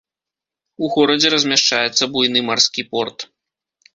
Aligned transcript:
У 0.85 0.87
горадзе 0.93 1.27
размяшчаецца 1.35 2.03
буйны 2.15 2.39
марскі 2.49 2.87
порт. 2.95 3.19